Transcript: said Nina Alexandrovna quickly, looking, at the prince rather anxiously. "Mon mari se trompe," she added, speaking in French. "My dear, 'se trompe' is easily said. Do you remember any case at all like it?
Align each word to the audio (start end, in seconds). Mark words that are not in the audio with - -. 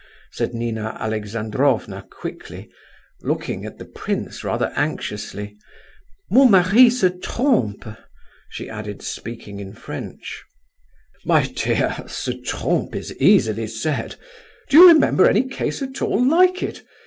said 0.31 0.51
Nina 0.55 0.97
Alexandrovna 0.99 2.07
quickly, 2.09 2.71
looking, 3.21 3.65
at 3.67 3.77
the 3.77 3.85
prince 3.85 4.43
rather 4.43 4.73
anxiously. 4.75 5.55
"Mon 6.31 6.49
mari 6.49 6.89
se 6.89 7.11
trompe," 7.21 7.95
she 8.49 8.67
added, 8.67 9.03
speaking 9.03 9.59
in 9.59 9.73
French. 9.73 10.41
"My 11.23 11.43
dear, 11.45 11.95
'se 12.07 12.41
trompe' 12.43 12.95
is 12.95 13.15
easily 13.17 13.67
said. 13.67 14.15
Do 14.69 14.77
you 14.79 14.87
remember 14.87 15.29
any 15.29 15.43
case 15.47 15.83
at 15.83 16.01
all 16.01 16.27
like 16.27 16.63
it? 16.63 16.81